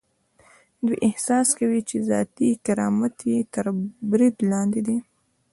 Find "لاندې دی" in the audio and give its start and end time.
4.51-4.97